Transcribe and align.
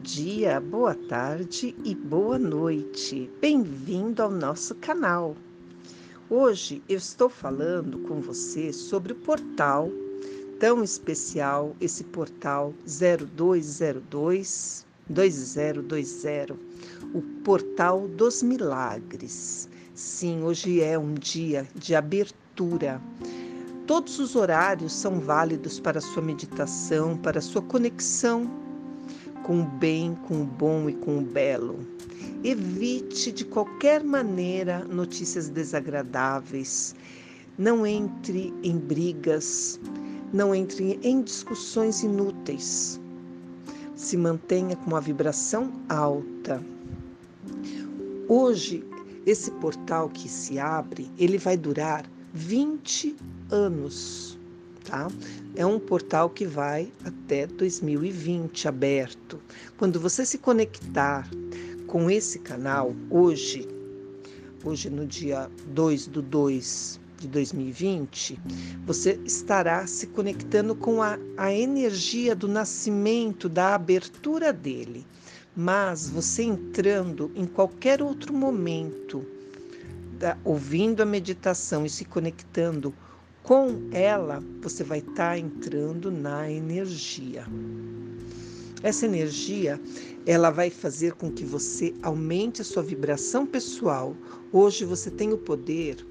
dia, 0.00 0.60
boa 0.60 0.94
tarde 0.94 1.74
e 1.84 1.94
boa 1.94 2.38
noite. 2.38 3.30
Bem-vindo 3.38 4.22
ao 4.22 4.30
nosso 4.30 4.74
canal. 4.76 5.36
Hoje 6.30 6.82
eu 6.88 6.96
estou 6.96 7.28
falando 7.28 7.98
com 8.08 8.18
você 8.18 8.72
sobre 8.72 9.12
o 9.12 9.16
portal 9.16 9.90
tão 10.58 10.82
especial, 10.82 11.76
esse 11.78 12.02
portal 12.04 12.72
0202 12.86 14.86
2020, 15.06 16.54
o 17.12 17.20
portal 17.44 18.08
dos 18.08 18.42
milagres. 18.42 19.68
Sim, 19.94 20.42
hoje 20.42 20.80
é 20.80 20.98
um 20.98 21.12
dia 21.12 21.68
de 21.74 21.94
abertura. 21.94 23.02
Todos 23.86 24.18
os 24.18 24.34
horários 24.34 24.94
são 24.94 25.20
válidos 25.20 25.78
para 25.78 26.00
sua 26.00 26.22
meditação, 26.22 27.18
para 27.18 27.42
sua 27.42 27.60
conexão 27.60 28.69
com 29.42 29.60
o 29.60 29.64
bem, 29.64 30.14
com 30.26 30.42
o 30.42 30.44
bom 30.44 30.88
e 30.88 30.94
com 30.94 31.18
o 31.18 31.22
belo. 31.22 31.78
Evite 32.42 33.32
de 33.32 33.44
qualquer 33.44 34.02
maneira 34.02 34.84
notícias 34.84 35.48
desagradáveis. 35.48 36.94
Não 37.58 37.86
entre 37.86 38.54
em 38.62 38.78
brigas, 38.78 39.78
não 40.32 40.54
entre 40.54 40.98
em 41.02 41.22
discussões 41.22 42.02
inúteis. 42.02 43.00
Se 43.94 44.16
mantenha 44.16 44.76
com 44.76 44.86
uma 44.86 45.00
vibração 45.00 45.72
alta. 45.88 46.64
Hoje, 48.28 48.84
esse 49.26 49.50
portal 49.52 50.08
que 50.08 50.28
se 50.28 50.58
abre, 50.58 51.10
ele 51.18 51.36
vai 51.36 51.56
durar 51.56 52.04
20 52.32 53.16
anos 53.50 54.29
tá? 54.90 55.08
É 55.54 55.64
um 55.64 55.78
portal 55.78 56.28
que 56.28 56.44
vai 56.44 56.92
até 57.04 57.46
2020 57.46 58.66
aberto. 58.66 59.40
Quando 59.78 60.00
você 60.00 60.26
se 60.26 60.36
conectar 60.36 61.30
com 61.86 62.10
esse 62.10 62.40
canal 62.40 62.94
hoje, 63.08 63.68
hoje 64.64 64.90
no 64.90 65.06
dia 65.06 65.48
2 65.68 66.08
do 66.08 66.20
2 66.20 67.00
de 67.20 67.28
2020, 67.28 68.40
você 68.84 69.20
estará 69.24 69.86
se 69.86 70.08
conectando 70.08 70.74
com 70.74 71.02
a, 71.02 71.18
a 71.36 71.52
energia 71.52 72.34
do 72.34 72.48
nascimento, 72.48 73.48
da 73.48 73.74
abertura 73.74 74.52
dele. 74.52 75.06
Mas 75.54 76.08
você 76.08 76.42
entrando 76.42 77.30
em 77.34 77.46
qualquer 77.46 78.02
outro 78.02 78.32
momento, 78.32 79.24
da, 80.18 80.36
ouvindo 80.44 81.02
a 81.02 81.06
meditação 81.06 81.84
e 81.84 81.90
se 81.90 82.04
conectando 82.04 82.94
com 83.42 83.88
ela, 83.92 84.42
você 84.60 84.84
vai 84.84 84.98
estar 84.98 85.14
tá 85.14 85.38
entrando 85.38 86.10
na 86.10 86.50
energia. 86.50 87.46
Essa 88.82 89.06
energia, 89.06 89.80
ela 90.26 90.50
vai 90.50 90.70
fazer 90.70 91.12
com 91.14 91.30
que 91.30 91.44
você 91.44 91.94
aumente 92.02 92.62
a 92.62 92.64
sua 92.64 92.82
vibração 92.82 93.46
pessoal. 93.46 94.16
Hoje 94.52 94.84
você 94.84 95.10
tem 95.10 95.32
o 95.32 95.38
poder 95.38 96.06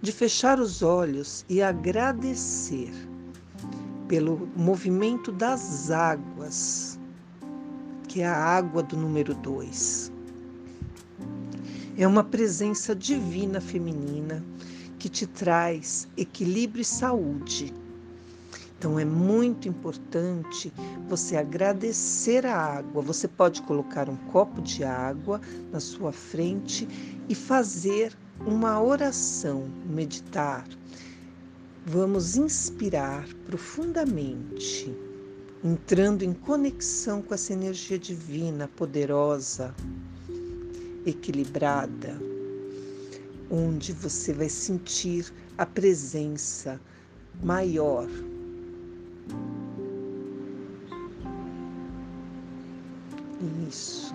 de 0.00 0.12
fechar 0.12 0.60
os 0.60 0.82
olhos 0.82 1.44
e 1.48 1.60
agradecer 1.60 2.92
pelo 4.06 4.48
movimento 4.56 5.32
das 5.32 5.90
águas, 5.90 6.98
que 8.06 8.22
é 8.22 8.26
a 8.26 8.36
água 8.36 8.82
do 8.82 8.96
número 8.96 9.34
2. 9.34 10.12
É 11.96 12.06
uma 12.06 12.22
presença 12.22 12.94
divina 12.94 13.60
feminina 13.60 14.44
que 14.98 15.08
te 15.08 15.26
traz 15.26 16.08
equilíbrio 16.16 16.82
e 16.82 16.84
saúde. 16.84 17.72
Então 18.78 18.98
é 18.98 19.04
muito 19.04 19.68
importante 19.68 20.72
você 21.08 21.36
agradecer 21.36 22.46
a 22.46 22.56
água. 22.56 23.02
Você 23.02 23.26
pode 23.26 23.60
colocar 23.62 24.08
um 24.08 24.16
copo 24.30 24.62
de 24.62 24.84
água 24.84 25.40
na 25.72 25.80
sua 25.80 26.12
frente 26.12 26.86
e 27.28 27.34
fazer 27.34 28.16
uma 28.46 28.80
oração, 28.80 29.68
meditar. 29.84 30.64
Vamos 31.84 32.36
inspirar 32.36 33.26
profundamente, 33.46 34.94
entrando 35.64 36.22
em 36.22 36.32
conexão 36.32 37.20
com 37.20 37.34
essa 37.34 37.52
energia 37.52 37.98
divina, 37.98 38.68
poderosa, 38.76 39.74
equilibrada 41.04 42.27
onde 43.50 43.92
você 43.92 44.32
vai 44.32 44.48
sentir 44.48 45.32
a 45.56 45.64
presença 45.64 46.80
maior. 47.42 48.08
Isso. 53.68 54.14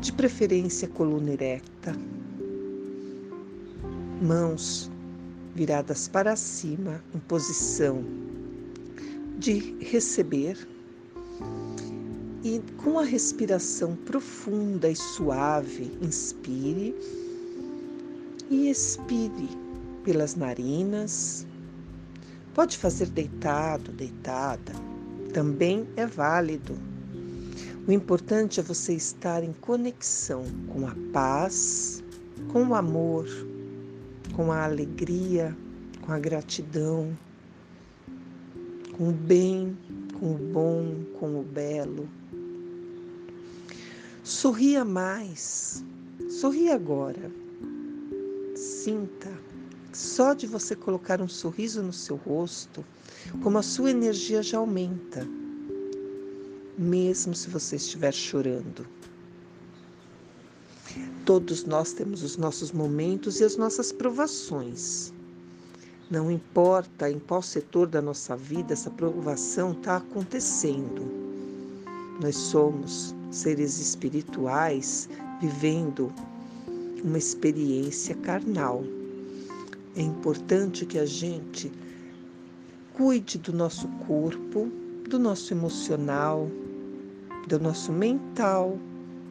De 0.00 0.12
preferência, 0.12 0.88
coluna 0.88 1.32
erecta, 1.32 1.94
mãos 4.20 4.90
viradas 5.54 6.08
para 6.08 6.34
cima, 6.34 7.02
em 7.14 7.18
posição 7.20 8.04
de 9.38 9.76
receber. 9.80 10.56
E 12.42 12.60
com 12.82 12.98
a 12.98 13.04
respiração 13.04 13.96
profunda 13.96 14.90
e 14.90 14.96
suave, 14.96 15.96
inspire 16.02 16.94
e 18.50 18.68
expire 18.68 19.48
pelas 20.04 20.34
narinas. 20.34 21.46
Pode 22.54 22.78
fazer 22.78 23.06
deitado, 23.06 23.90
deitada, 23.92 24.72
também 25.32 25.86
é 25.96 26.06
válido. 26.06 26.78
O 27.86 27.92
importante 27.92 28.60
é 28.60 28.62
você 28.62 28.94
estar 28.94 29.42
em 29.42 29.52
conexão 29.52 30.44
com 30.68 30.86
a 30.86 30.94
paz, 31.12 32.02
com 32.52 32.68
o 32.68 32.74
amor, 32.74 33.26
com 34.34 34.52
a 34.52 34.64
alegria, 34.64 35.56
com 36.02 36.12
a 36.12 36.18
gratidão, 36.18 37.16
com 38.96 39.08
o 39.08 39.12
bem, 39.12 39.76
com 40.18 40.34
o 40.34 40.38
bom, 40.38 41.04
com 41.18 41.40
o 41.40 41.42
belo. 41.42 42.08
Sorria 44.22 44.84
mais, 44.84 45.84
sorria 46.30 46.74
agora 46.74 47.30
sinta, 48.84 49.32
só 49.94 50.34
de 50.34 50.46
você 50.46 50.76
colocar 50.76 51.22
um 51.22 51.28
sorriso 51.28 51.82
no 51.82 51.92
seu 51.92 52.16
rosto, 52.16 52.84
como 53.42 53.56
a 53.56 53.62
sua 53.62 53.90
energia 53.90 54.42
já 54.42 54.58
aumenta, 54.58 55.26
mesmo 56.76 57.34
se 57.34 57.48
você 57.48 57.76
estiver 57.76 58.12
chorando. 58.12 58.86
Todos 61.24 61.64
nós 61.64 61.94
temos 61.94 62.22
os 62.22 62.36
nossos 62.36 62.72
momentos 62.72 63.40
e 63.40 63.44
as 63.44 63.56
nossas 63.56 63.90
provações. 63.90 65.10
Não 66.10 66.30
importa 66.30 67.10
em 67.10 67.18
qual 67.18 67.40
setor 67.40 67.86
da 67.86 68.02
nossa 68.02 68.36
vida 68.36 68.74
essa 68.74 68.90
provação 68.90 69.72
está 69.72 69.96
acontecendo. 69.96 71.10
Nós 72.20 72.36
somos 72.36 73.14
seres 73.30 73.78
espirituais 73.80 75.08
vivendo 75.40 76.12
uma 77.04 77.18
experiência 77.18 78.14
carnal. 78.16 78.82
É 79.94 80.00
importante 80.00 80.86
que 80.86 80.98
a 80.98 81.04
gente 81.04 81.70
cuide 82.94 83.38
do 83.38 83.52
nosso 83.52 83.86
corpo, 84.06 84.70
do 85.08 85.18
nosso 85.18 85.52
emocional, 85.52 86.50
do 87.46 87.60
nosso 87.60 87.92
mental, 87.92 88.78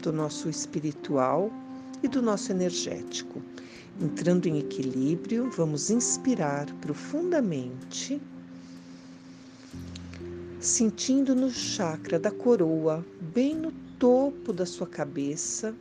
do 0.04 0.14
nosso 0.14 0.48
espiritual 0.48 1.52
e 2.04 2.08
do 2.08 2.22
nosso 2.22 2.52
energético. 2.52 3.42
Entrando 4.00 4.48
em 4.48 4.60
equilíbrio, 4.60 5.50
vamos 5.52 5.90
inspirar 5.90 6.72
profundamente, 6.76 8.22
sentindo 10.60 11.36
no 11.36 11.50
chakra 11.50 12.20
da 12.20 12.32
coroa, 12.32 13.04
bem 13.34 13.56
no 13.56 13.72
topo 13.98 14.54
da 14.54 14.66
sua 14.66 14.88
cabeça, 14.88 15.76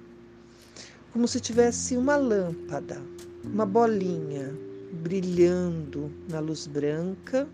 como 1.12 1.28
se 1.28 1.38
tivesse 1.40 1.94
uma 1.96 2.16
lâmpada, 2.16 3.00
uma 3.44 3.66
bolinha 3.66 4.50
brilhando 5.02 6.10
na 6.30 6.40
luz 6.40 6.66
branca. 6.66 7.46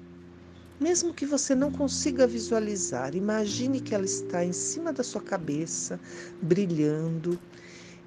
Mesmo 0.79 1.13
que 1.13 1.27
você 1.27 1.57
não 1.57 1.73
consiga 1.73 2.25
visualizar, 2.25 3.17
imagine 3.17 3.81
que 3.81 3.97
ela 3.97 4.05
está 4.05 4.45
em 4.45 4.53
cima 4.53 4.93
da 4.93 5.03
sua 5.03 5.21
cabeça, 5.21 5.99
brilhando, 6.41 7.37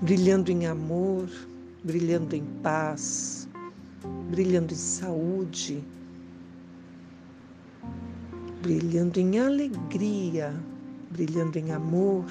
brilhando 0.00 0.52
em 0.52 0.66
amor, 0.66 1.28
brilhando 1.82 2.36
em 2.36 2.44
paz, 2.62 3.48
brilhando 4.30 4.72
em 4.72 4.76
saúde, 4.76 5.82
brilhando 8.62 9.18
em 9.18 9.40
alegria, 9.40 10.54
brilhando 11.10 11.58
em 11.58 11.72
amor, 11.72 12.24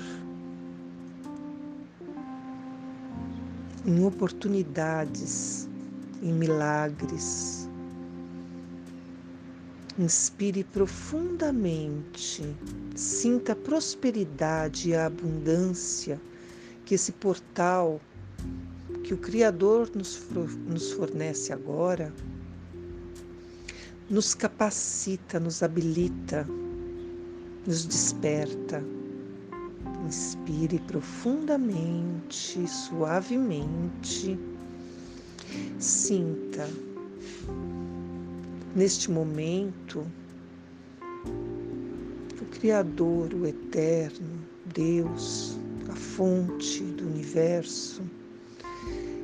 em 3.89 4.05
oportunidades, 4.05 5.67
em 6.21 6.31
milagres. 6.31 7.67
Inspire 9.97 10.63
profundamente, 10.63 12.55
sinta 12.95 13.53
a 13.53 13.55
prosperidade 13.55 14.89
e 14.89 14.95
a 14.95 15.07
abundância 15.07 16.21
que 16.85 16.93
esse 16.93 17.11
portal 17.13 17.99
que 19.03 19.13
o 19.13 19.17
Criador 19.17 19.89
nos, 19.95 20.15
fornece 20.93 21.51
agora 21.51 22.13
nos 24.07 24.35
capacita, 24.35 25.39
nos 25.39 25.63
habilita, 25.63 26.47
nos 27.65 27.85
desperta. 27.85 28.83
Inspire 30.09 30.79
profundamente, 30.87 32.67
suavemente. 32.67 34.39
Sinta 35.77 36.67
neste 38.75 39.11
momento 39.11 40.03
o 42.41 42.45
Criador, 42.49 43.35
o 43.35 43.45
Eterno, 43.45 44.39
Deus, 44.73 45.55
a 45.87 45.95
fonte 45.95 46.81
do 46.85 47.05
universo, 47.05 48.01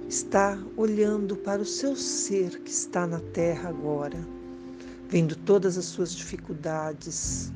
está 0.07 0.55
olhando 0.77 1.35
para 1.35 1.63
o 1.63 1.65
seu 1.65 1.95
ser 1.95 2.59
que 2.59 2.69
está 2.69 3.07
na 3.07 3.19
terra 3.33 3.69
agora 3.69 4.19
vendo 5.09 5.35
todas 5.35 5.77
as 5.77 5.85
suas 5.85 6.13
dificuldades, 6.15 7.51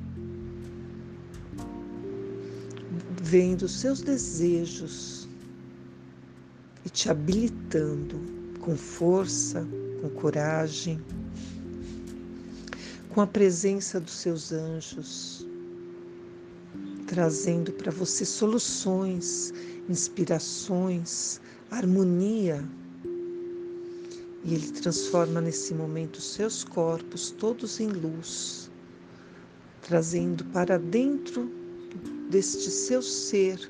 vendo 3.29 3.67
seus 3.67 4.01
desejos 4.01 5.29
e 6.83 6.89
te 6.89 7.11
habilitando 7.11 8.19
com 8.59 8.75
força, 8.75 9.67
com 10.01 10.09
coragem, 10.09 10.99
com 13.09 13.21
a 13.21 13.27
presença 13.27 13.99
dos 13.99 14.13
seus 14.13 14.51
anjos, 14.51 15.47
trazendo 17.05 17.71
para 17.73 17.91
você 17.91 18.25
soluções, 18.25 19.53
inspirações, 19.87 21.39
harmonia. 21.69 22.67
E 24.43 24.55
Ele 24.55 24.71
transforma 24.71 25.39
nesse 25.39 25.75
momento 25.75 26.19
seus 26.19 26.63
corpos 26.63 27.29
todos 27.29 27.79
em 27.79 27.89
luz, 27.89 28.71
trazendo 29.83 30.43
para 30.45 30.79
dentro 30.79 31.58
deste 32.29 32.69
seu 32.69 33.01
ser 33.01 33.69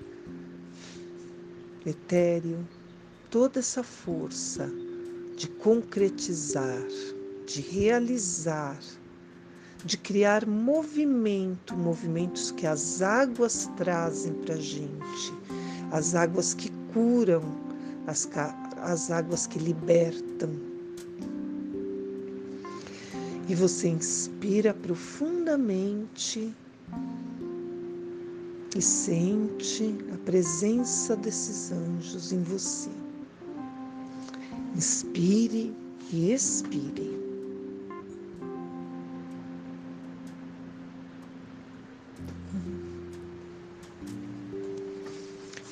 etéreo 1.86 2.68
toda 3.30 3.60
essa 3.60 3.84
força 3.84 4.70
de 5.38 5.48
concretizar, 5.48 6.86
de 7.46 7.62
realizar, 7.62 8.78
de 9.86 9.98
criar 9.98 10.46
movimento, 10.46 11.76
movimentos 11.78 12.52
que 12.52 12.68
as 12.68 13.02
águas 13.02 13.70
trazem 13.78 14.34
para 14.34 14.56
a 14.56 14.60
gente, 14.60 15.34
as 15.92 16.16
águas 16.16 16.54
que 16.54 16.70
curam, 16.94 17.44
as, 18.06 18.28
as 18.82 19.12
águas 19.12 19.48
que 19.48 19.60
libertam. 19.60 20.50
E 23.48 23.56
você 23.56 23.88
inspira 23.88 24.74
profundamente 24.74 26.54
e 28.76 28.82
sente 28.82 29.96
a 30.14 30.18
presença 30.18 31.16
desses 31.16 31.72
anjos 31.72 32.32
em 32.32 32.44
você. 32.44 32.90
Inspire 34.76 35.74
e 36.12 36.32
expire. 36.32 37.18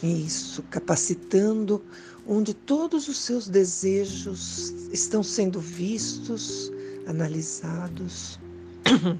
Isso, 0.01 0.63
capacitando 0.63 1.83
onde 2.25 2.53
todos 2.53 3.07
os 3.07 3.17
seus 3.17 3.47
desejos 3.47 4.69
estão 4.91 5.23
sendo 5.23 5.59
vistos, 5.59 6.71
analisados, 7.07 8.39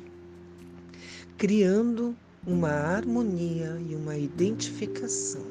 criando 1.38 2.16
uma 2.48 2.70
harmonia 2.70 3.78
e 3.90 3.94
uma 3.94 4.18
identificação. 4.18 5.46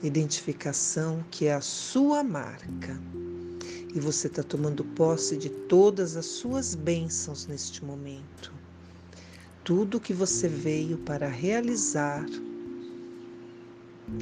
Identificação 0.00 1.24
que 1.28 1.46
é 1.46 1.54
a 1.54 1.60
sua 1.60 2.22
marca. 2.22 3.00
E 3.92 3.98
você 3.98 4.28
está 4.28 4.44
tomando 4.44 4.84
posse 4.84 5.36
de 5.36 5.50
todas 5.50 6.16
as 6.16 6.26
suas 6.26 6.76
bênçãos 6.76 7.48
neste 7.48 7.84
momento. 7.84 8.52
Tudo 9.64 10.00
que 10.00 10.14
você 10.14 10.46
veio 10.46 10.96
para 10.98 11.26
realizar 11.26 12.24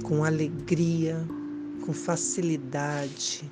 com 0.02 0.24
alegria, 0.24 1.22
com 1.84 1.92
facilidade, 1.92 3.50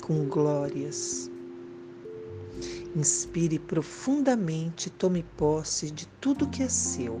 com 0.00 0.24
glórias. 0.24 1.30
Inspire 2.94 3.58
profundamente, 3.58 4.88
tome 4.88 5.22
posse 5.36 5.90
de 5.90 6.06
tudo 6.20 6.48
que 6.48 6.62
é 6.62 6.68
seu. 6.68 7.20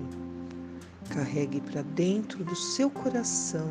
Carregue 1.10 1.60
para 1.60 1.82
dentro 1.82 2.42
do 2.44 2.56
seu 2.56 2.88
coração. 2.90 3.68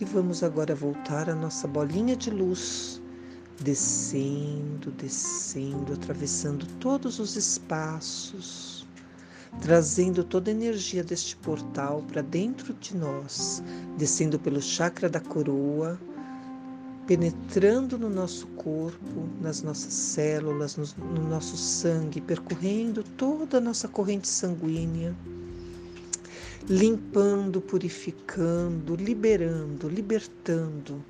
E 0.00 0.04
vamos 0.04 0.42
agora 0.42 0.74
voltar 0.74 1.30
à 1.30 1.34
nossa 1.34 1.68
bolinha 1.68 2.16
de 2.16 2.30
luz, 2.30 3.00
descendo, 3.60 4.90
descendo, 4.90 5.92
atravessando 5.92 6.66
todos 6.80 7.18
os 7.18 7.36
espaços. 7.36 8.86
Trazendo 9.60 10.24
toda 10.24 10.50
a 10.50 10.54
energia 10.54 11.04
deste 11.04 11.36
portal 11.36 12.02
para 12.08 12.22
dentro 12.22 12.72
de 12.74 12.96
nós, 12.96 13.62
descendo 13.98 14.38
pelo 14.38 14.62
chakra 14.62 15.08
da 15.08 15.20
coroa, 15.20 16.00
penetrando 17.10 17.98
no 17.98 18.08
nosso 18.08 18.46
corpo, 18.54 19.28
nas 19.40 19.62
nossas 19.62 19.92
células, 19.92 20.76
no, 20.76 20.84
no 21.06 21.28
nosso 21.28 21.56
sangue, 21.56 22.20
percorrendo 22.20 23.02
toda 23.02 23.58
a 23.58 23.60
nossa 23.60 23.88
corrente 23.88 24.28
sanguínea, 24.28 25.12
limpando, 26.68 27.60
purificando, 27.60 28.94
liberando, 28.94 29.88
libertando, 29.88 31.04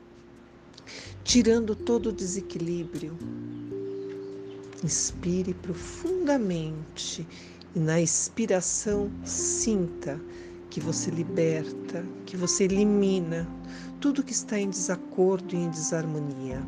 tirando 1.22 1.76
todo 1.76 2.08
o 2.08 2.12
desequilíbrio. 2.12 3.14
Inspire 4.82 5.52
profundamente 5.52 7.28
e 7.76 7.78
na 7.78 8.00
expiração, 8.00 9.10
sinta 9.22 10.18
que 10.70 10.80
você 10.80 11.10
liberta, 11.10 12.04
que 12.24 12.36
você 12.36 12.64
elimina 12.64 13.46
tudo 14.00 14.22
que 14.22 14.32
está 14.32 14.58
em 14.58 14.70
desacordo 14.70 15.54
e 15.54 15.58
em 15.58 15.68
desarmonia. 15.68 16.62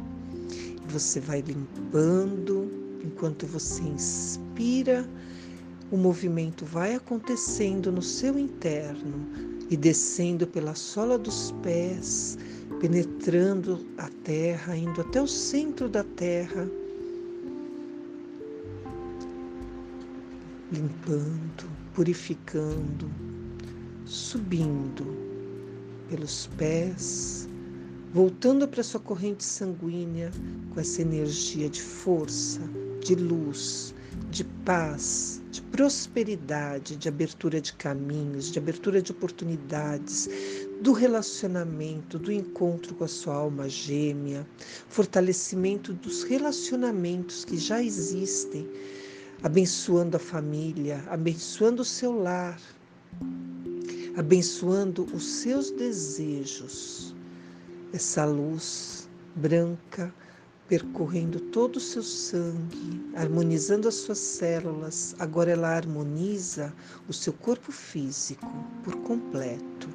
Você 0.89 1.21
vai 1.21 1.41
limpando 1.41 2.71
enquanto 3.05 3.47
você 3.47 3.83
inspira, 3.83 5.09
o 5.91 5.97
movimento 5.97 6.65
vai 6.65 6.95
acontecendo 6.95 7.93
no 7.93 8.03
seu 8.03 8.39
interno 8.39 9.27
e 9.71 9.77
descendo 9.77 10.47
pela 10.47 10.75
sola 10.75 11.17
dos 11.17 11.53
pés, 11.63 12.37
penetrando 12.81 13.87
a 13.99 14.09
terra, 14.25 14.77
indo 14.77 15.01
até 15.01 15.23
o 15.23 15.29
centro 15.29 15.89
da 15.89 16.03
terra 16.03 16.69
limpando, 20.73 21.69
purificando, 21.95 23.11
subindo 24.13 25.07
pelos 26.11 26.47
pés, 26.59 27.49
voltando 28.13 28.69
para 28.69 28.83
sua 28.83 29.01
corrente 29.01 29.43
sanguínea 29.43 30.31
com 30.69 30.79
essa 30.79 31.01
energia 31.01 31.67
de 31.71 31.81
força, 31.81 32.61
de 33.01 33.15
luz, 33.15 33.95
de 34.31 34.45
paz, 34.67 35.41
de 35.51 35.63
prosperidade, 35.63 36.95
de 36.97 37.09
abertura 37.09 37.59
de 37.59 37.73
caminhos, 37.73 38.53
de 38.53 38.59
abertura 38.59 39.01
de 39.01 39.13
oportunidades, 39.13 40.29
do 40.83 40.93
relacionamento, 40.93 42.19
do 42.19 42.31
encontro 42.31 42.95
com 42.95 43.05
a 43.05 43.09
sua 43.09 43.35
alma 43.35 43.67
gêmea, 43.67 44.47
fortalecimento 44.91 45.95
dos 45.95 46.23
relacionamentos 46.23 47.47
que 47.47 47.57
já 47.57 47.83
existem 47.83 48.69
abençoando 49.43 50.19
a 50.19 50.21
família, 50.21 51.03
abençoando 51.09 51.81
o 51.81 51.85
seu 51.85 52.13
lar, 52.13 52.61
abençoando 54.17 55.07
os 55.15 55.25
seus 55.25 55.71
desejos. 55.71 57.15
Essa 57.93 58.25
luz 58.25 59.09
branca 59.35 60.13
percorrendo 60.69 61.39
todo 61.39 61.77
o 61.77 61.81
seu 61.81 62.03
sangue, 62.03 63.11
harmonizando 63.15 63.89
as 63.89 63.95
suas 63.97 64.19
células. 64.19 65.15
Agora 65.19 65.51
ela 65.51 65.69
harmoniza 65.69 66.73
o 67.09 67.13
seu 67.13 67.33
corpo 67.33 67.71
físico 67.71 68.51
por 68.83 68.97
completo. 69.03 69.89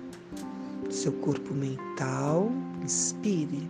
Seu 0.90 1.12
corpo 1.14 1.54
mental, 1.54 2.52
inspire. 2.84 3.68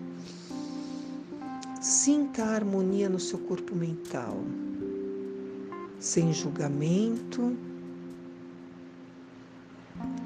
Sinta 1.82 2.44
a 2.44 2.56
harmonia 2.56 3.08
no 3.08 3.20
seu 3.20 3.40
corpo 3.40 3.74
mental, 3.76 4.38
sem 6.00 6.34
julgamento. 6.34 7.56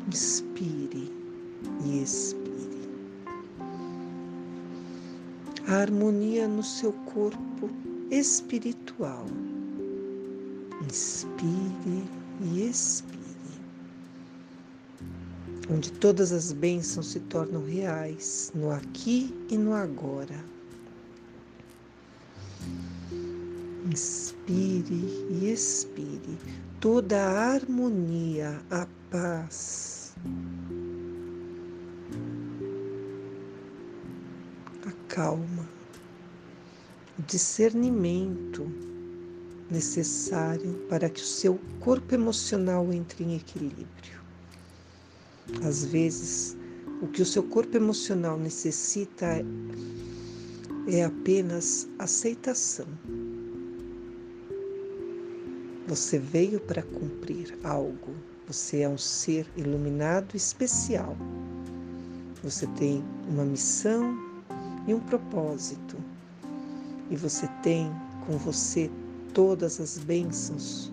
Inspire 0.07 1.11
e 1.85 2.01
expire. 2.01 2.51
a 5.71 5.75
harmonia 5.75 6.49
no 6.49 6.61
seu 6.61 6.91
corpo 7.13 7.69
espiritual. 8.09 9.25
Inspire 10.83 12.03
e 12.41 12.67
expire. 12.67 13.21
Onde 15.69 15.93
todas 15.93 16.33
as 16.33 16.51
bênçãos 16.51 17.07
se 17.07 17.21
tornam 17.21 17.63
reais, 17.63 18.51
no 18.53 18.69
aqui 18.69 19.33
e 19.49 19.57
no 19.57 19.73
agora. 19.73 20.43
Inspire 23.91 25.27
e 25.29 25.51
expire 25.51 26.39
toda 26.79 27.17
a 27.17 27.53
harmonia, 27.53 28.61
a 28.69 28.87
paz 29.09 30.01
calma, 35.11 35.67
o 37.19 37.21
discernimento 37.21 38.65
necessário 39.69 40.73
para 40.89 41.09
que 41.09 41.21
o 41.21 41.25
seu 41.25 41.59
corpo 41.81 42.15
emocional 42.15 42.91
entre 42.93 43.23
em 43.23 43.35
equilíbrio. 43.35 44.21
Às 45.63 45.83
vezes, 45.83 46.57
o 47.01 47.07
que 47.07 47.21
o 47.21 47.25
seu 47.25 47.43
corpo 47.43 47.75
emocional 47.75 48.37
necessita 48.39 49.27
é 50.87 51.03
apenas 51.03 51.89
aceitação. 51.99 52.87
Você 55.91 56.17
veio 56.17 56.57
para 56.61 56.81
cumprir 56.81 57.59
algo. 57.65 58.15
Você 58.47 58.79
é 58.79 58.87
um 58.87 58.97
ser 58.97 59.45
iluminado 59.57 60.37
especial. 60.37 61.17
Você 62.41 62.65
tem 62.65 63.03
uma 63.27 63.43
missão, 63.43 64.17
e 64.87 64.93
um 64.93 65.01
propósito. 65.01 65.97
E 67.09 67.15
você 67.17 67.45
tem 67.61 67.91
com 68.25 68.37
você 68.37 68.89
todas 69.33 69.81
as 69.81 69.97
bênçãos 69.97 70.89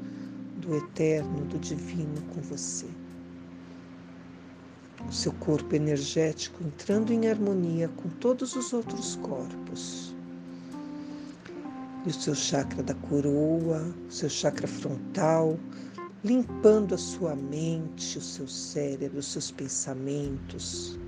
do 0.57 0.75
eterno, 0.75 1.45
do 1.45 1.61
divino 1.61 2.21
com 2.35 2.41
você. 2.41 2.89
O 5.09 5.13
seu 5.13 5.31
corpo 5.35 5.77
energético 5.77 6.65
entrando 6.65 7.13
em 7.13 7.29
harmonia 7.29 7.87
com 7.87 8.09
todos 8.09 8.57
os 8.57 8.73
outros 8.73 9.15
corpos. 9.15 10.08
E 12.09 12.11
o 12.11 12.15
seu 12.15 12.35
chakra 12.35 12.83
da 12.83 12.95
coroa, 12.95 13.95
o 14.09 14.11
seu 14.11 14.31
chakra 14.31 14.67
frontal, 14.67 15.61
limpando 16.25 16.95
a 16.95 16.97
sua 16.97 17.37
mente, 17.37 18.17
o 18.17 18.21
seu 18.23 18.49
cérebro, 18.49 19.19
os 19.19 19.27
seus 19.27 19.51
pensamentos, 19.51 20.99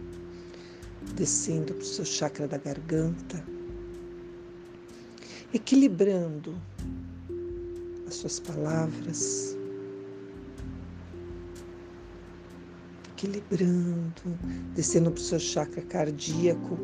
descendo 1.15 1.73
para 1.73 1.83
o 1.83 1.87
seu 1.87 2.05
chakra 2.05 2.47
da 2.47 2.59
garganta, 2.59 3.43
equilibrando 5.55 6.55
as 8.07 8.17
suas 8.17 8.39
palavras, 8.39 9.57
equilibrando, 13.15 14.39
descendo 14.75 15.11
para 15.11 15.19
o 15.19 15.25
seu 15.25 15.41
chakra 15.41 15.81
cardíaco, 15.81 16.79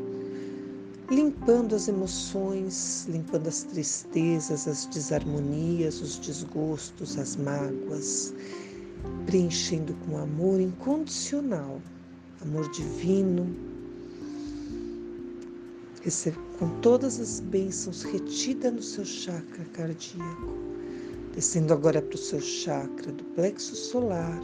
limpando 1.10 1.74
as 1.74 1.88
emoções, 1.88 3.06
limpando 3.08 3.48
as 3.48 3.62
tristezas, 3.62 4.66
as 4.66 4.86
desarmonias, 4.86 6.00
os 6.00 6.18
desgostos, 6.18 7.16
as 7.18 7.36
mágoas, 7.36 8.34
preenchendo 9.24 9.94
com 10.04 10.18
amor 10.18 10.60
incondicional, 10.60 11.80
amor 12.42 12.68
divino, 12.72 13.54
com 16.58 16.68
todas 16.80 17.18
as 17.20 17.40
bênçãos 17.40 18.02
retidas 18.04 18.72
no 18.72 18.82
seu 18.82 19.04
chakra 19.04 19.64
cardíaco, 19.72 20.54
descendo 21.34 21.72
agora 21.72 22.00
para 22.00 22.14
o 22.14 22.18
seu 22.18 22.40
chakra 22.40 23.12
do 23.12 23.24
plexo 23.34 23.74
solar, 23.74 24.40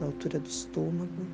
na 0.00 0.06
altura 0.06 0.38
do 0.38 0.48
estômago, 0.48 1.26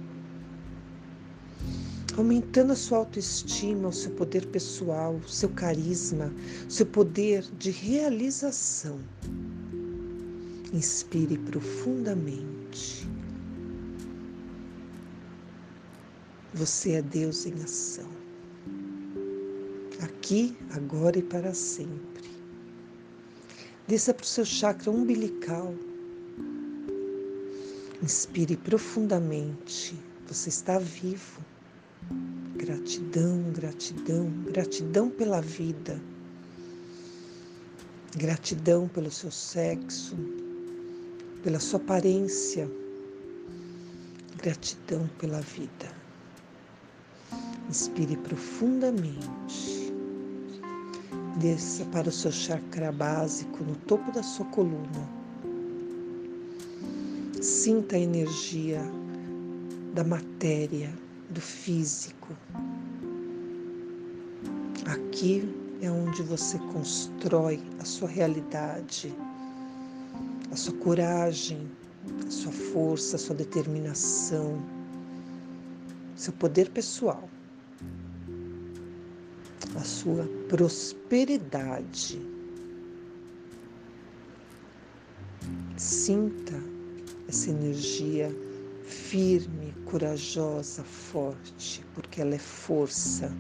aumentando 2.17 2.73
a 2.73 2.77
sua 2.77 2.99
autoestima, 2.99 3.89
o 3.89 3.93
seu 3.93 4.11
poder 4.13 4.47
pessoal, 4.47 5.15
o 5.15 5.29
seu 5.29 5.49
carisma, 5.49 6.33
o 6.69 6.71
seu 6.71 6.87
poder 6.87 7.45
de 7.59 7.71
realização. 7.71 8.99
Inspire 10.73 11.39
profundamente. 11.39 13.09
Você 16.55 16.93
é 16.93 17.03
Deus 17.03 17.47
em 17.47 17.55
ação 17.63 18.23
aqui, 20.23 20.57
agora 20.71 21.19
e 21.19 21.23
para 21.23 21.53
sempre. 21.53 22.31
Desça 23.89 24.15
para 24.15 24.23
o 24.23 24.27
seu 24.27 24.45
chakra 24.45 24.89
umbilical. 24.89 25.75
Inspire 28.01 28.57
profundamente. 28.57 29.99
Você 30.29 30.49
está 30.49 30.79
vivo. 30.79 31.45
Gratidão, 32.63 33.43
gratidão, 33.53 34.31
gratidão 34.53 35.11
pela 35.11 35.41
vida. 35.41 36.01
Gratidão 38.17 38.87
pelo 38.87 39.11
seu 39.11 39.33
sexo, 39.33 40.17
pela 41.43 41.59
sua 41.59 41.81
aparência. 41.81 42.71
Gratidão 44.41 45.11
pela 45.19 45.41
vida. 45.41 45.93
Inspire 47.69 48.17
profundamente. 48.19 49.93
Desça 51.41 51.85
para 51.87 52.11
o 52.11 52.13
seu 52.13 52.31
chakra 52.31 52.93
básico 52.93 53.65
no 53.65 53.75
topo 53.75 54.13
da 54.13 54.23
sua 54.23 54.47
coluna. 54.47 55.09
Sinta 57.41 57.97
a 57.97 57.99
energia 57.99 58.83
da 59.95 60.05
matéria, 60.05 60.95
do 61.33 61.41
físico. 61.41 62.37
Aqui 64.87 65.49
é 65.81 65.91
onde 65.91 66.23
você 66.23 66.59
constrói 66.73 67.61
a 67.81 67.85
sua 67.85 68.09
realidade, 68.09 69.13
a 70.51 70.57
sua 70.57 70.75
coragem, 70.75 71.69
a 72.27 72.31
sua 72.31 72.53
força, 72.53 73.17
a 73.17 73.19
sua 73.19 73.35
determinação, 73.35 74.63
seu 76.15 76.33
poder 76.35 76.71
pessoal 76.71 77.29
a 79.77 79.85
sua 79.85 80.29
prosperidade. 80.49 82.21
Sinta 85.77 86.55
essa 87.29 87.51
energia 87.51 88.35
firme, 88.93 89.75
corajosa, 89.87 90.85
forte, 90.85 91.85
porque 91.95 92.21
ela 92.21 92.35
é 92.35 92.39
força, 92.39 93.33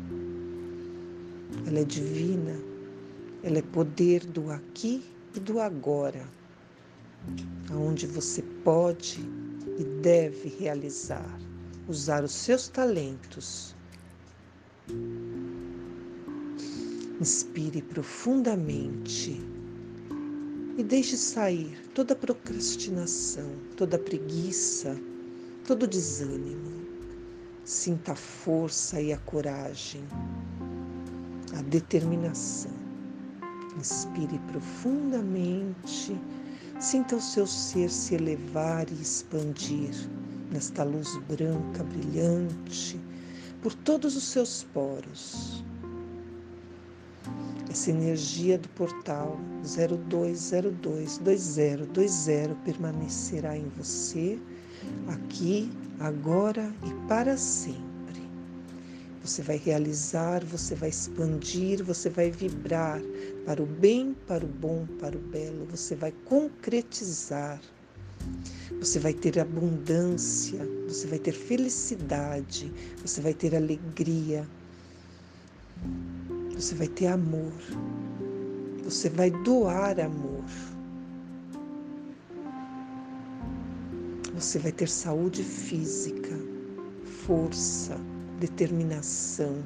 ela 1.66 1.78
é 1.78 1.84
divina, 1.84 2.58
ela 3.42 3.58
é 3.58 3.62
poder 3.62 4.24
do 4.26 4.50
aqui 4.50 5.04
e 5.34 5.40
do 5.40 5.60
agora, 5.60 6.26
aonde 7.70 8.06
você 8.06 8.42
pode 8.64 9.20
e 9.78 9.84
deve 10.02 10.48
realizar, 10.58 11.38
usar 11.86 12.24
os 12.24 12.32
seus 12.32 12.68
talentos. 12.68 13.74
Inspire 17.20 17.82
profundamente 17.82 19.40
e 20.76 20.82
deixe 20.82 21.16
sair 21.16 21.78
toda 21.94 22.16
procrastinação, 22.16 23.48
toda 23.76 23.98
preguiça, 23.98 24.98
todo 25.66 25.86
desânimo. 25.86 26.82
Sinta 27.64 28.12
a 28.12 28.16
força 28.16 29.00
e 29.00 29.12
a 29.12 29.18
coragem, 29.18 30.02
a 31.56 31.62
determinação. 31.62 32.72
Inspire 33.78 34.38
profundamente, 34.50 36.18
Sinta 36.82 37.14
o 37.14 37.20
seu 37.20 37.46
ser 37.46 37.88
se 37.88 38.16
elevar 38.16 38.90
e 38.90 39.00
expandir 39.00 39.94
nesta 40.50 40.82
luz 40.82 41.16
branca 41.28 41.84
brilhante 41.84 43.00
por 43.62 43.72
todos 43.72 44.16
os 44.16 44.24
seus 44.24 44.64
poros. 44.74 45.64
Essa 47.70 47.92
energia 47.92 48.58
do 48.58 48.68
portal 48.70 49.38
02022020 49.62 52.56
permanecerá 52.64 53.56
em 53.56 53.68
você, 53.76 54.40
aqui, 55.08 55.70
agora 56.00 56.72
e 56.86 57.08
para 57.08 57.36
sempre. 57.36 57.82
Você 59.22 59.40
vai 59.40 59.56
realizar, 59.56 60.44
você 60.44 60.74
vai 60.74 60.88
expandir, 60.88 61.84
você 61.84 62.10
vai 62.10 62.30
vibrar 62.30 63.00
para 63.46 63.62
o 63.62 63.66
bem, 63.66 64.16
para 64.26 64.44
o 64.44 64.48
bom, 64.48 64.86
para 64.98 65.16
o 65.16 65.20
belo, 65.20 65.66
você 65.70 65.94
vai 65.94 66.12
concretizar. 66.24 67.60
Você 68.78 68.98
vai 68.98 69.12
ter 69.12 69.38
abundância, 69.38 70.58
você 70.88 71.06
vai 71.06 71.18
ter 71.18 71.32
felicidade, 71.32 72.72
você 73.00 73.20
vai 73.20 73.34
ter 73.34 73.54
alegria, 73.54 74.46
você 76.54 76.74
vai 76.74 76.88
ter 76.88 77.06
amor, 77.06 77.52
você 78.82 79.08
vai 79.08 79.30
doar 79.30 80.00
amor. 80.00 80.44
Você 84.42 84.58
vai 84.58 84.72
ter 84.72 84.88
saúde 84.88 85.44
física, 85.44 86.36
força, 87.24 87.96
determinação. 88.40 89.62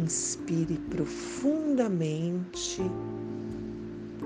Inspire 0.00 0.76
profundamente, 0.90 2.82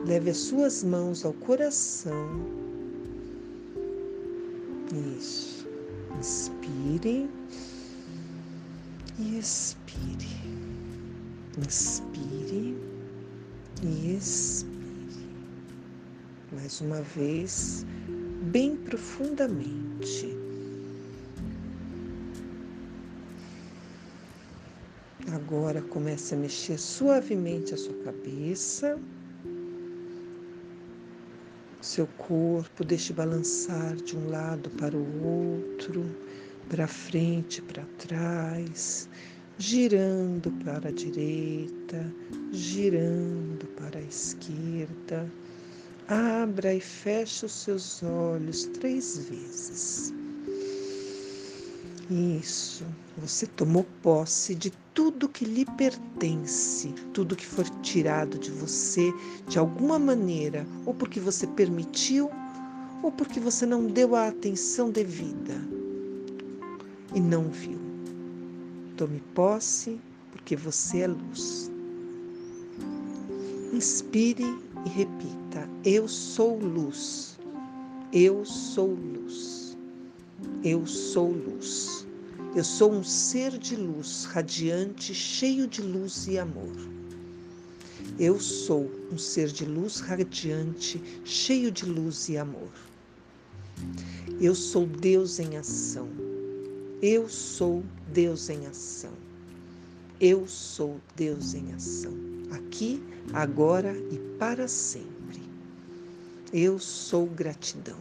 leve 0.07 0.31
as 0.31 0.39
suas 0.39 0.83
mãos 0.83 1.23
ao 1.23 1.35
coração. 1.35 2.47
Isso. 5.19 5.69
Inspire 6.19 7.29
e 9.19 9.39
expire. 9.39 10.41
Inspire 11.59 12.75
e 13.83 14.17
expire. 14.17 14.78
Mais 16.51 16.81
uma 16.81 17.03
vez, 17.03 17.85
bem 18.51 18.75
profundamente. 18.77 20.35
Agora 25.31 25.83
comece 25.83 26.35
a 26.35 26.39
mexer 26.39 26.79
suavemente 26.79 27.75
a 27.75 27.77
sua 27.77 27.95
cabeça, 28.03 28.99
seu 31.83 32.07
corpo, 32.07 32.85
deixe 32.85 33.13
balançar 33.13 33.95
de 33.97 34.17
um 34.17 34.31
lado 34.31 34.71
para 34.71 34.97
o 34.97 35.25
outro, 35.25 36.05
para 36.69 36.87
frente, 36.87 37.61
para 37.63 37.85
trás, 37.99 39.09
girando 39.59 40.51
para 40.65 40.89
a 40.89 40.93
direita, 40.93 42.15
girando 42.53 43.67
para 43.77 43.99
a 43.99 44.03
esquerda. 44.03 45.31
Abra 46.09 46.75
e 46.75 46.81
feche 46.81 47.45
os 47.45 47.53
seus 47.53 48.03
olhos 48.03 48.65
três 48.65 49.19
vezes. 49.29 50.15
Isso, 52.11 52.87
você 53.19 53.47
tomou 53.47 53.85
posse 54.03 54.55
de 54.55 54.73
tudo 54.95 55.29
que 55.29 55.45
lhe 55.45 55.67
pertence, 55.77 56.95
tudo 57.13 57.37
que 57.37 57.45
for 57.45 57.69
tirado 57.83 58.39
de 58.39 58.51
você 58.51 59.13
de 59.49 59.59
alguma 59.59 59.99
maneira, 59.99 60.67
ou 60.87 60.95
porque 60.95 61.21
você 61.21 61.47
permitiu, 61.47 62.31
ou 63.03 63.13
porque 63.13 63.39
você 63.39 63.67
não 63.67 63.87
deu 63.87 64.17
a 64.17 64.29
atenção 64.29 64.91
devida 64.91 65.61
e 67.15 67.21
não 67.21 67.51
viu. 67.51 67.79
Tome 68.97 69.21
posse, 69.35 70.01
porque 70.33 70.57
você 70.57 71.01
é 71.01 71.07
luz. 71.07 71.71
Inspire 73.75 74.68
e 74.85 74.89
repita: 74.89 75.69
Eu 75.85 76.09
sou 76.09 76.59
luz. 76.59 77.39
Eu 78.13 78.45
sou 78.45 78.95
luz. 78.95 79.77
Eu 80.65 80.87
sou 80.87 81.31
luz. 81.31 82.07
Eu 82.55 82.65
sou 82.65 82.93
um 82.93 83.05
ser 83.05 83.59
de 83.59 83.77
luz, 83.77 84.25
radiante, 84.25 85.15
cheio 85.15 85.67
de 85.67 85.83
luz 85.83 86.27
e 86.27 86.39
amor. 86.39 86.73
Eu 88.19 88.41
sou 88.41 88.91
um 89.13 89.19
ser 89.19 89.49
de 89.49 89.65
luz 89.65 90.01
radiante, 90.01 91.03
cheio 91.25 91.71
de 91.71 91.85
luz 91.85 92.29
e 92.29 92.37
amor. 92.37 92.71
Eu 94.41 94.55
sou 94.55 94.87
Deus 94.87 95.39
em 95.39 95.57
ação. 95.57 96.09
Eu 97.03 97.29
sou 97.29 97.85
Deus 98.13 98.49
em 98.49 98.67
ação. 98.67 99.13
Eu 100.21 100.49
sou 100.49 101.01
Deus 101.15 101.55
em 101.55 101.73
ação. 101.73 102.28
Aqui, 102.51 103.03
agora 103.33 103.97
e 104.11 104.19
para 104.39 104.69
sempre. 104.69 105.43
Eu 106.53 106.79
sou 106.79 107.27
gratidão. 107.27 107.99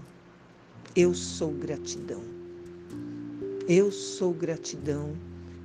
Eu 0.95 1.13
sou 1.13 1.51
gratidão. 1.51 2.21
Eu 3.67 3.91
sou 3.91 4.33
gratidão 4.33 5.13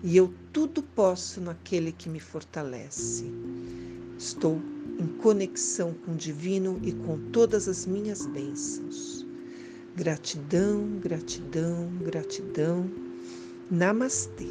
e 0.03 0.17
eu 0.17 0.35
tudo 0.53 0.83
posso 0.83 1.41
naquele 1.41 1.93
que 1.93 2.09
me 2.09 2.19
fortalece. 2.19 3.25
Estou 4.19 4.61
em 4.99 5.07
conexão 5.19 5.95
com 5.95 6.13
o 6.13 6.17
divino 6.17 6.81
e 6.83 6.93
com 6.93 7.19
todas 7.31 7.69
as 7.69 7.87
minhas 7.87 8.27
bênçãos. 8.27 9.25
Gratidão, 9.95 10.99
gratidão, 11.01 11.89
gratidão. 12.01 12.91
Namastê. 13.71 14.49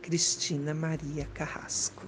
Cristina 0.00 0.72
Maria 0.72 1.26
Carrasco. 1.34 2.06